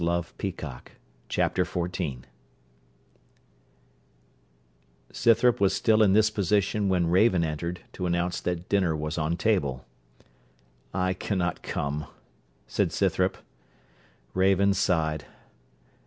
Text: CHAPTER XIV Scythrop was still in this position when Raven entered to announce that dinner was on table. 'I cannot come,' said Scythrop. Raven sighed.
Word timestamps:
CHAPTER 1.29 1.63
XIV 1.63 2.21
Scythrop 5.11 5.59
was 5.61 5.75
still 5.75 6.01
in 6.01 6.13
this 6.13 6.31
position 6.31 6.89
when 6.89 7.05
Raven 7.11 7.43
entered 7.43 7.81
to 7.93 8.07
announce 8.07 8.41
that 8.41 8.67
dinner 8.67 8.95
was 8.95 9.19
on 9.19 9.37
table. 9.37 9.85
'I 10.91 11.13
cannot 11.13 11.61
come,' 11.61 12.07
said 12.65 12.91
Scythrop. 12.91 13.37
Raven 14.33 14.73
sighed. 14.73 15.25